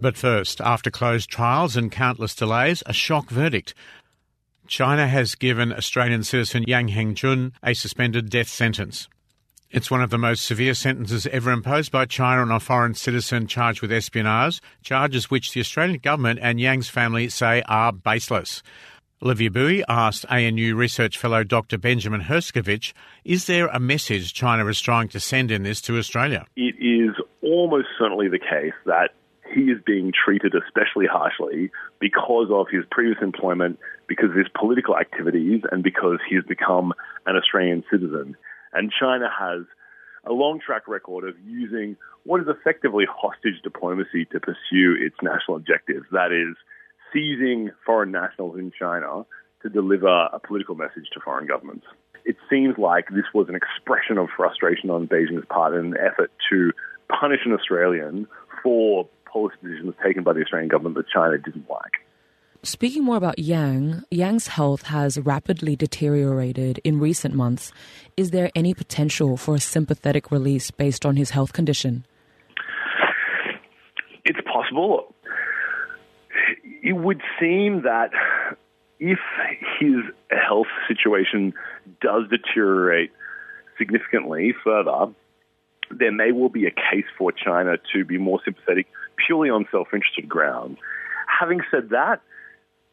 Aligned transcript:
But 0.00 0.16
first, 0.16 0.60
after 0.60 0.90
closed 0.90 1.30
trials 1.30 1.76
and 1.76 1.90
countless 1.90 2.34
delays, 2.34 2.82
a 2.86 2.92
shock 2.92 3.30
verdict. 3.30 3.74
China 4.66 5.06
has 5.06 5.34
given 5.34 5.72
Australian 5.72 6.22
citizen 6.22 6.64
Yang 6.66 6.88
Hengjun 6.88 7.52
a 7.62 7.74
suspended 7.74 8.28
death 8.28 8.48
sentence. 8.48 9.08
It's 9.70 9.90
one 9.90 10.02
of 10.02 10.10
the 10.10 10.18
most 10.18 10.44
severe 10.44 10.74
sentences 10.74 11.26
ever 11.28 11.50
imposed 11.50 11.90
by 11.90 12.04
China 12.04 12.42
on 12.42 12.50
a 12.50 12.60
foreign 12.60 12.94
citizen 12.94 13.46
charged 13.46 13.82
with 13.82 13.90
espionage, 13.90 14.60
charges 14.82 15.30
which 15.30 15.52
the 15.52 15.60
Australian 15.60 15.98
government 15.98 16.40
and 16.42 16.60
Yang's 16.60 16.88
family 16.88 17.28
say 17.28 17.62
are 17.66 17.92
baseless. 17.92 18.62
Olivia 19.22 19.50
Buie 19.50 19.82
asked 19.88 20.26
ANU 20.28 20.76
research 20.76 21.16
fellow 21.16 21.42
Dr. 21.42 21.78
Benjamin 21.78 22.20
Herscovitch, 22.22 22.92
is 23.24 23.46
there 23.46 23.66
a 23.68 23.80
message 23.80 24.34
China 24.34 24.66
is 24.66 24.80
trying 24.80 25.08
to 25.08 25.20
send 25.20 25.50
in 25.50 25.62
this 25.62 25.80
to 25.82 25.96
Australia? 25.96 26.44
It 26.54 26.76
is 26.78 27.14
almost 27.42 27.88
certainly 27.98 28.28
the 28.28 28.38
case 28.38 28.74
that 28.84 29.10
he 29.54 29.62
is 29.62 29.78
being 29.84 30.12
treated 30.12 30.54
especially 30.54 31.06
harshly 31.06 31.70
because 32.00 32.48
of 32.50 32.66
his 32.70 32.84
previous 32.90 33.18
employment, 33.22 33.78
because 34.08 34.30
of 34.30 34.36
his 34.36 34.48
political 34.58 34.96
activities, 34.96 35.62
and 35.70 35.82
because 35.82 36.18
he 36.28 36.34
has 36.36 36.44
become 36.44 36.92
an 37.26 37.36
Australian 37.36 37.84
citizen. 37.90 38.36
And 38.72 38.92
China 38.92 39.28
has 39.30 39.64
a 40.24 40.32
long 40.32 40.60
track 40.64 40.88
record 40.88 41.28
of 41.28 41.34
using 41.46 41.96
what 42.24 42.40
is 42.40 42.46
effectively 42.48 43.04
hostage 43.08 43.62
diplomacy 43.62 44.26
to 44.32 44.40
pursue 44.40 44.96
its 45.00 45.16
national 45.22 45.56
objectives. 45.56 46.06
That 46.10 46.32
is, 46.32 46.56
seizing 47.12 47.70
foreign 47.84 48.10
nationals 48.10 48.58
in 48.58 48.72
China 48.78 49.24
to 49.62 49.68
deliver 49.68 50.28
a 50.32 50.40
political 50.40 50.74
message 50.74 51.08
to 51.14 51.20
foreign 51.20 51.46
governments. 51.46 51.86
It 52.24 52.36
seems 52.50 52.76
like 52.76 53.08
this 53.10 53.24
was 53.32 53.48
an 53.48 53.54
expression 53.54 54.18
of 54.18 54.28
frustration 54.36 54.90
on 54.90 55.06
Beijing's 55.06 55.46
part 55.48 55.74
in 55.74 55.86
an 55.86 55.96
effort 55.96 56.32
to 56.50 56.72
punish 57.08 57.40
an 57.44 57.52
Australian 57.52 58.26
for 58.62 59.08
policy 59.36 59.56
decisions 59.62 59.94
taken 60.04 60.22
by 60.22 60.32
the 60.32 60.40
Australian 60.40 60.68
government 60.68 60.96
that 60.96 61.06
China 61.12 61.36
didn't 61.38 61.68
like. 61.68 61.92
Speaking 62.62 63.04
more 63.04 63.16
about 63.16 63.38
Yang, 63.38 64.02
Yang's 64.10 64.48
health 64.48 64.82
has 64.84 65.18
rapidly 65.18 65.76
deteriorated 65.76 66.80
in 66.84 66.98
recent 66.98 67.34
months. 67.34 67.70
Is 68.16 68.30
there 68.30 68.50
any 68.54 68.74
potential 68.74 69.36
for 69.36 69.54
a 69.54 69.60
sympathetic 69.60 70.30
release 70.30 70.70
based 70.70 71.04
on 71.04 71.16
his 71.16 71.30
health 71.30 71.52
condition? 71.52 72.04
It's 74.24 74.40
possible 74.52 75.14
it 76.82 76.92
would 76.92 77.20
seem 77.40 77.82
that 77.82 78.10
if 79.00 79.18
his 79.80 79.96
health 80.30 80.68
situation 80.88 81.52
does 82.00 82.22
deteriorate 82.30 83.10
significantly 83.76 84.54
further, 84.64 85.12
there 85.90 86.12
may 86.12 86.32
well 86.32 86.48
be 86.48 86.66
a 86.66 86.70
case 86.70 87.06
for 87.18 87.32
China 87.32 87.76
to 87.92 88.04
be 88.04 88.18
more 88.18 88.40
sympathetic 88.44 88.86
purely 89.26 89.50
on 89.50 89.66
self 89.70 89.88
interested 89.92 90.28
grounds. 90.28 90.78
Having 91.40 91.60
said 91.70 91.90
that, 91.90 92.20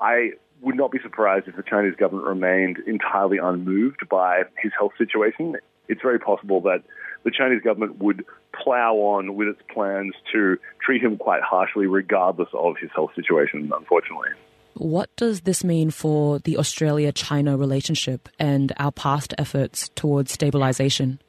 I 0.00 0.32
would 0.60 0.76
not 0.76 0.92
be 0.92 0.98
surprised 1.02 1.48
if 1.48 1.56
the 1.56 1.62
Chinese 1.62 1.94
government 1.96 2.26
remained 2.26 2.78
entirely 2.86 3.38
unmoved 3.38 4.08
by 4.08 4.44
his 4.58 4.72
health 4.78 4.92
situation. 4.96 5.56
It's 5.88 6.00
very 6.00 6.18
possible 6.18 6.60
that 6.62 6.82
the 7.24 7.30
Chinese 7.30 7.62
government 7.62 7.98
would 7.98 8.24
plow 8.52 8.94
on 8.94 9.34
with 9.34 9.48
its 9.48 9.60
plans 9.72 10.14
to 10.32 10.56
treat 10.84 11.02
him 11.02 11.16
quite 11.16 11.42
harshly, 11.42 11.86
regardless 11.86 12.48
of 12.52 12.76
his 12.80 12.90
health 12.94 13.10
situation, 13.14 13.70
unfortunately. 13.74 14.30
What 14.74 15.14
does 15.16 15.42
this 15.42 15.62
mean 15.62 15.90
for 15.90 16.38
the 16.38 16.56
Australia 16.56 17.12
China 17.12 17.56
relationship 17.56 18.28
and 18.38 18.72
our 18.78 18.92
past 18.92 19.34
efforts 19.38 19.90
towards 19.94 20.32
stabilization? 20.32 21.20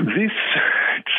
This 0.00 0.32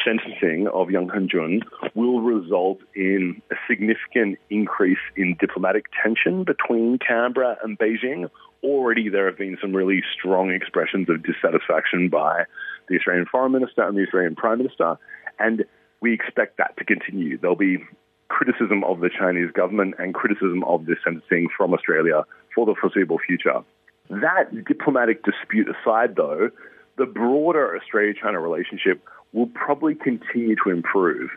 sentencing 0.03 0.67
of 0.73 0.89
Yang 0.89 1.09
Hengjun 1.09 1.61
will 1.93 2.21
result 2.21 2.79
in 2.95 3.39
a 3.51 3.55
significant 3.69 4.39
increase 4.49 4.97
in 5.15 5.35
diplomatic 5.39 5.85
tension 6.01 6.43
between 6.43 6.97
Canberra 6.97 7.57
and 7.63 7.77
Beijing. 7.77 8.27
Already, 8.63 9.07
there 9.07 9.27
have 9.27 9.37
been 9.37 9.55
some 9.61 9.75
really 9.75 10.01
strong 10.17 10.49
expressions 10.49 11.09
of 11.09 11.21
dissatisfaction 11.21 12.09
by 12.09 12.45
the 12.89 12.95
Australian 12.97 13.27
Foreign 13.27 13.51
Minister 13.51 13.83
and 13.83 13.95
the 13.95 14.01
Australian 14.01 14.35
Prime 14.35 14.57
Minister, 14.57 14.97
and 15.37 15.63
we 16.01 16.11
expect 16.11 16.57
that 16.57 16.75
to 16.77 16.83
continue. 16.83 17.37
There'll 17.37 17.55
be 17.55 17.83
criticism 18.29 18.83
of 18.83 19.01
the 19.01 19.11
Chinese 19.15 19.51
government 19.51 19.93
and 19.99 20.15
criticism 20.15 20.63
of 20.63 20.87
this 20.87 20.97
sentencing 21.03 21.49
from 21.55 21.75
Australia 21.75 22.23
for 22.55 22.65
the 22.65 22.73
foreseeable 22.81 23.19
future. 23.19 23.61
That 24.09 24.65
diplomatic 24.65 25.23
dispute 25.23 25.67
aside, 25.69 26.15
though, 26.15 26.49
the 26.97 27.05
broader 27.05 27.75
Australia 27.75 28.13
China 28.19 28.39
relationship 28.39 29.03
will 29.33 29.47
probably 29.47 29.95
continue 29.95 30.55
to 30.63 30.69
improve. 30.69 31.29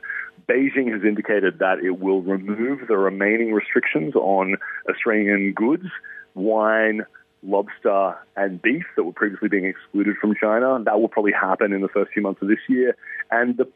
Beijing 0.48 0.92
has 0.92 1.03
indicated 1.04 1.59
that 1.60 1.78
it 1.78 2.00
will 2.00 2.20
remove 2.22 2.87
the 2.88 2.97
remaining 2.97 3.53
restrictions 3.53 4.15
on 4.15 4.56
Australian 4.91 5.53
goods, 5.53 5.87
wine, 6.34 7.06
lobster, 7.42 8.16
and 8.37 8.60
beef 8.60 8.84
that 8.97 9.04
were 9.04 9.12
previously 9.12 9.48
being 9.48 9.65
excluded 9.65 10.16
from 10.20 10.34
China. 10.34 10.82
That 10.84 11.00
will 11.00 11.09
probably 11.09 11.32
happen 11.32 11.72
in 11.72 11.81
the 11.81 11.88
first 11.88 12.12
few 12.12 12.22
months 12.22 12.42
of 12.42 12.48
this 12.48 12.59
year. 12.69 12.97
And 13.31 13.56
the 13.56 13.69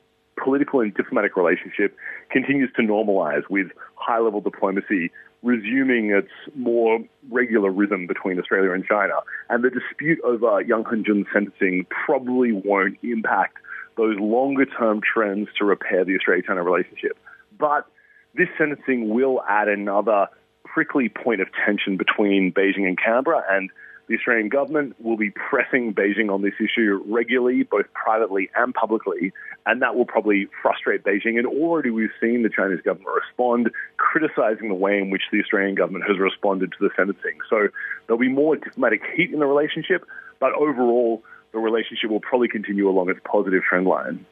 political 0.42 0.80
and 0.80 0.94
diplomatic 0.94 1.36
relationship 1.36 1.96
continues 2.30 2.70
to 2.76 2.82
normalize 2.82 3.42
with 3.48 3.68
high 3.94 4.18
level 4.18 4.40
diplomacy 4.40 5.10
resuming 5.42 6.10
its 6.10 6.30
more 6.54 7.00
regular 7.30 7.70
rhythm 7.70 8.06
between 8.06 8.38
Australia 8.38 8.72
and 8.72 8.84
China. 8.84 9.14
And 9.48 9.62
the 9.62 9.70
dispute 9.70 10.18
over 10.24 10.60
Yang 10.62 10.84
Hengjun's 10.84 11.26
sentencing 11.32 11.86
probably 12.06 12.52
won't 12.52 12.98
impact 13.02 13.58
those 13.96 14.16
longer 14.18 14.64
term 14.64 15.00
trends 15.00 15.48
to 15.58 15.64
repair 15.64 16.04
the 16.04 16.16
Australia 16.16 16.42
China 16.46 16.62
relationship. 16.62 17.16
But 17.58 17.86
this 18.34 18.48
sentencing 18.56 19.08
will 19.08 19.42
add 19.48 19.68
another 19.68 20.28
prickly 20.64 21.08
point 21.08 21.40
of 21.40 21.48
tension 21.66 21.96
between 21.96 22.52
Beijing 22.52 22.86
and 22.86 22.98
Canberra, 22.98 23.42
and 23.50 23.70
the 24.08 24.16
Australian 24.16 24.48
government 24.48 24.96
will 25.02 25.18
be 25.18 25.30
pressing 25.30 25.92
Beijing 25.92 26.32
on 26.32 26.40
this 26.42 26.54
issue 26.58 27.02
regularly, 27.06 27.62
both 27.62 27.86
privately 27.92 28.48
and 28.56 28.72
publicly, 28.72 29.32
and 29.66 29.82
that 29.82 29.94
will 29.94 30.06
probably 30.06 30.48
frustrate 30.62 31.04
Beijing. 31.04 31.36
And 31.36 31.46
already 31.46 31.90
we've 31.90 32.10
seen 32.20 32.42
the 32.42 32.48
Chinese 32.48 32.80
government 32.80 33.10
respond, 33.14 33.70
criticizing 33.98 34.68
the 34.68 34.74
way 34.74 34.98
in 34.98 35.10
which 35.10 35.22
the 35.30 35.40
Australian 35.40 35.74
government 35.74 36.04
has 36.08 36.18
responded 36.18 36.72
to 36.72 36.78
the 36.80 36.88
sentencing. 36.96 37.38
So 37.50 37.68
there'll 38.06 38.18
be 38.18 38.30
more 38.30 38.56
diplomatic 38.56 39.02
heat 39.14 39.30
in 39.30 39.40
the 39.40 39.46
relationship, 39.46 40.04
but 40.40 40.52
overall, 40.54 41.22
the 41.52 41.58
relationship 41.58 42.10
will 42.10 42.20
probably 42.20 42.48
continue 42.48 42.88
along 42.88 43.10
its 43.10 43.20
positive 43.24 43.62
trend 43.62 43.86
line. 43.86 44.24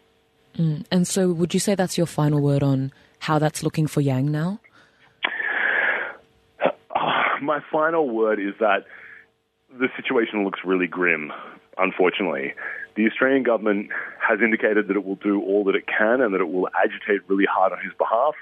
Mm. 0.57 0.87
And 0.91 1.07
so, 1.07 1.33
would 1.33 1.53
you 1.53 1.61
say 1.61 1.75
that's 1.75 1.99
your 1.99 2.07
final 2.07 2.41
word 2.41 2.63
on 2.63 2.93
how 3.19 3.39
that's 3.39 3.63
looking 3.63 3.87
for 3.87 4.01
Yang 4.01 4.33
now? 4.33 4.59
my 7.43 7.61
final 7.71 8.09
word 8.09 8.41
is 8.41 8.55
that 8.61 8.87
the 9.71 9.89
situation 9.97 10.45
looks 10.45 10.61
really 10.65 10.87
grim, 10.87 11.33
unfortunately. 11.79 12.55
The 12.97 13.07
Australian 13.07 13.43
government 13.43 13.91
has 14.27 14.41
indicated 14.41 14.89
that 14.89 14.97
it 14.97 15.05
will 15.05 15.17
do 15.17 15.43
all 15.43 15.65
that 15.65 15.75
it 15.75 15.87
can 15.87 16.21
and 16.21 16.33
that 16.35 16.41
it 16.41 16.51
will 16.51 16.69
agitate 16.83 17.29
really 17.29 17.47
hard 17.51 17.73
on 17.73 17.79
his 17.81 17.93
behalf. 17.99 18.35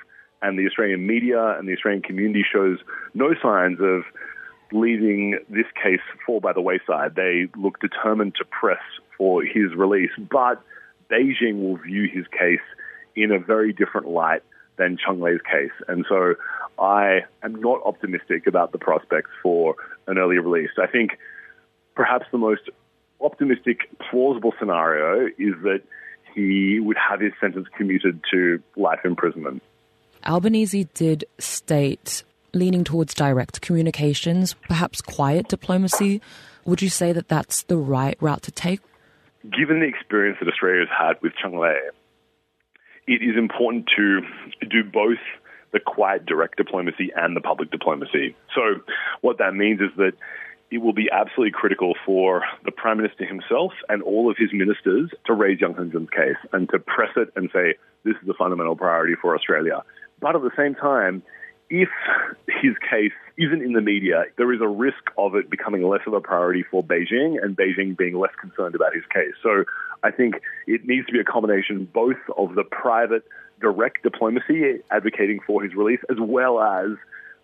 And 0.42 0.58
the 0.58 0.66
Australian 0.66 1.06
media 1.06 1.58
and 1.58 1.66
the 1.66 1.72
Australian 1.72 2.02
community 2.02 2.44
shows 2.50 2.78
no 3.14 3.34
signs 3.42 3.78
of 3.80 4.02
leaving 4.72 5.38
this 5.48 5.66
case 5.82 6.00
fall 6.26 6.40
by 6.40 6.52
the 6.52 6.60
wayside. 6.60 7.14
They 7.14 7.48
look 7.56 7.80
determined 7.80 8.34
to 8.36 8.44
press 8.44 8.82
for 9.16 9.42
his 9.42 9.74
release. 9.76 10.10
But 10.18 10.62
Beijing 11.10 11.62
will 11.62 11.76
view 11.76 12.08
his 12.12 12.26
case 12.28 12.64
in 13.16 13.30
a 13.30 13.38
very 13.38 13.72
different 13.72 14.08
light 14.08 14.42
than 14.76 14.96
Cheng 14.96 15.20
Lei's 15.20 15.40
case. 15.40 15.72
And 15.88 16.04
so 16.08 16.34
I 16.78 17.20
am 17.42 17.54
not 17.56 17.80
optimistic 17.84 18.46
about 18.46 18.72
the 18.72 18.78
prospects 18.78 19.30
for 19.42 19.76
an 20.06 20.18
early 20.18 20.38
release. 20.38 20.70
I 20.80 20.86
think 20.86 21.18
perhaps 21.94 22.26
the 22.32 22.38
most 22.38 22.62
optimistic, 23.20 23.88
plausible 24.10 24.52
scenario 24.58 25.26
is 25.38 25.54
that 25.62 25.82
he 26.34 26.80
would 26.80 26.96
have 26.96 27.20
his 27.20 27.32
sentence 27.40 27.68
commuted 27.76 28.20
to 28.32 28.62
life 28.76 29.00
imprisonment. 29.04 29.62
Albanese 30.26 30.84
did 30.94 31.24
state 31.38 32.24
leaning 32.52 32.84
towards 32.84 33.14
direct 33.14 33.60
communications, 33.60 34.54
perhaps 34.68 35.00
quiet 35.00 35.48
diplomacy. 35.48 36.20
Would 36.64 36.82
you 36.82 36.88
say 36.88 37.12
that 37.12 37.28
that's 37.28 37.64
the 37.64 37.76
right 37.76 38.16
route 38.20 38.42
to 38.42 38.50
take? 38.50 38.80
Given 39.42 39.80
the 39.80 39.86
experience 39.86 40.38
that 40.40 40.48
Australia 40.48 40.86
has 40.86 40.88
had 40.96 41.22
with 41.22 41.32
Cheng 41.40 41.58
Lei, 41.58 41.78
it 43.06 43.22
is 43.22 43.36
important 43.36 43.88
to 43.96 44.20
do 44.68 44.82
both 44.84 45.18
the 45.72 45.80
quiet 45.80 46.24
direct 46.24 46.56
diplomacy 46.56 47.10
and 47.16 47.36
the 47.36 47.40
public 47.40 47.70
diplomacy. 47.70 48.36
So 48.54 48.80
what 49.20 49.38
that 49.38 49.54
means 49.54 49.80
is 49.80 49.90
that 49.96 50.12
it 50.70 50.78
will 50.78 50.92
be 50.92 51.10
absolutely 51.10 51.52
critical 51.52 51.94
for 52.06 52.42
the 52.64 52.72
Prime 52.72 52.96
Minister 52.96 53.24
himself 53.26 53.72
and 53.88 54.02
all 54.02 54.30
of 54.30 54.36
his 54.36 54.52
ministers 54.52 55.10
to 55.26 55.32
raise 55.32 55.60
Yang 55.60 55.74
Hengjun's 55.74 56.10
case 56.10 56.36
and 56.52 56.68
to 56.70 56.78
press 56.78 57.10
it 57.16 57.28
and 57.36 57.50
say, 57.52 57.74
this 58.04 58.14
is 58.22 58.28
a 58.28 58.34
fundamental 58.34 58.76
priority 58.76 59.14
for 59.20 59.34
Australia. 59.34 59.82
But 60.20 60.36
at 60.36 60.42
the 60.42 60.50
same 60.56 60.74
time, 60.74 61.22
if 61.70 61.88
his 62.46 62.74
case 62.90 63.12
isn't 63.36 63.62
in 63.62 63.72
the 63.72 63.80
media, 63.80 64.24
there 64.36 64.52
is 64.52 64.60
a 64.60 64.68
risk 64.68 65.10
of 65.18 65.34
it 65.34 65.50
becoming 65.50 65.82
less 65.82 66.02
of 66.06 66.12
a 66.12 66.20
priority 66.20 66.64
for 66.70 66.84
Beijing 66.84 67.42
and 67.42 67.56
Beijing 67.56 67.96
being 67.96 68.18
less 68.18 68.34
concerned 68.40 68.74
about 68.74 68.94
his 68.94 69.04
case. 69.12 69.34
So 69.42 69.64
I 70.02 70.10
think 70.10 70.36
it 70.66 70.86
needs 70.86 71.06
to 71.06 71.12
be 71.12 71.20
a 71.20 71.24
combination 71.24 71.88
both 71.92 72.20
of 72.36 72.54
the 72.54 72.64
private 72.64 73.24
direct 73.60 74.02
diplomacy 74.02 74.80
advocating 74.90 75.40
for 75.46 75.62
his 75.62 75.74
release, 75.74 76.00
as 76.10 76.16
well 76.20 76.60
as 76.60 76.96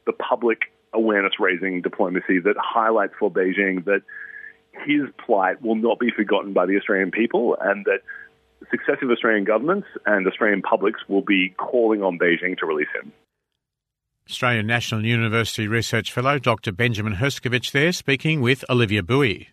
the 0.07 0.13
public 0.13 0.73
awareness 0.93 1.35
raising 1.39 1.83
diplomacy 1.83 2.41
that 2.41 2.57
highlights 2.59 3.15
for 3.19 3.31
Beijing 3.31 3.85
that 3.85 4.03
his 4.87 5.03
plight 5.25 5.63
will 5.63 5.77
not 5.77 5.99
be 5.99 6.11
forgotten 6.11 6.53
by 6.53 6.67
the 6.67 6.77
Australian 6.77 7.11
people 7.11 7.57
and 7.61 7.85
that 7.87 8.01
successive 8.71 9.11
Australian 9.11 9.45
governments 9.45 9.89
and 10.07 10.27
Australian 10.27 10.63
publics 10.63 11.01
will 11.09 11.23
be 11.23 11.55
calling 11.57 12.03
on 12.03 12.19
Beijing 12.19 12.59
to 12.59 12.67
release 12.67 12.89
him. 12.95 13.13
Australian 14.31 14.65
National 14.65 15.05
University 15.05 15.67
Research 15.67 16.13
Fellow 16.13 16.39
Dr. 16.39 16.71
Benjamin 16.71 17.17
Herscovitch 17.17 17.73
there 17.73 17.91
speaking 17.91 18.41
with 18.41 18.65
Olivia 18.71 19.03
Bowie. 19.03 19.49